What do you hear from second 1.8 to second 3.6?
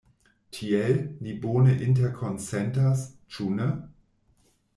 interkonsentas, ĉu